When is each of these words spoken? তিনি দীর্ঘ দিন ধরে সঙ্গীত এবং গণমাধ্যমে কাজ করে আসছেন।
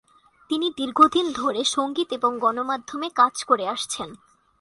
তিনি 0.49 0.67
দীর্ঘ 0.77 0.99
দিন 1.07 1.25
ধরে 1.31 1.61
সঙ্গীত 1.63 2.09
এবং 2.13 2.31
গণমাধ্যমে 2.39 3.07
কাজ 3.09 3.35
করে 3.43 3.65
আসছেন। 3.67 4.09